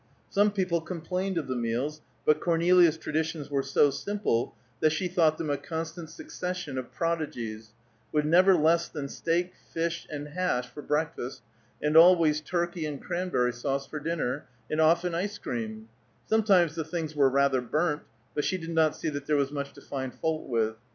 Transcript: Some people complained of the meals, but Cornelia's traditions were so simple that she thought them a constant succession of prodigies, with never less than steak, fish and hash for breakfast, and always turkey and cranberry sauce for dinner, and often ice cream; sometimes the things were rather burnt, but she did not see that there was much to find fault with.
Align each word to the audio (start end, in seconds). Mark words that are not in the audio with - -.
Some 0.31 0.49
people 0.49 0.81
complained 0.81 1.37
of 1.37 1.45
the 1.47 1.55
meals, 1.55 2.01
but 2.25 2.39
Cornelia's 2.39 2.97
traditions 2.97 3.51
were 3.51 3.61
so 3.61 3.91
simple 3.91 4.55
that 4.79 4.89
she 4.89 5.07
thought 5.07 5.37
them 5.37 5.51
a 5.51 5.57
constant 5.57 6.09
succession 6.09 6.79
of 6.79 6.91
prodigies, 6.91 7.73
with 8.11 8.25
never 8.25 8.55
less 8.55 8.89
than 8.89 9.07
steak, 9.07 9.53
fish 9.71 10.07
and 10.09 10.29
hash 10.29 10.65
for 10.67 10.81
breakfast, 10.81 11.43
and 11.83 11.95
always 11.95 12.41
turkey 12.41 12.87
and 12.87 12.99
cranberry 12.99 13.53
sauce 13.53 13.85
for 13.85 13.99
dinner, 13.99 14.47
and 14.71 14.81
often 14.81 15.13
ice 15.13 15.37
cream; 15.37 15.87
sometimes 16.25 16.73
the 16.73 16.83
things 16.83 17.15
were 17.15 17.29
rather 17.29 17.61
burnt, 17.61 18.01
but 18.33 18.43
she 18.43 18.57
did 18.57 18.71
not 18.71 18.95
see 18.95 19.09
that 19.09 19.27
there 19.27 19.37
was 19.37 19.51
much 19.51 19.71
to 19.73 19.81
find 19.81 20.15
fault 20.15 20.49
with. 20.49 20.77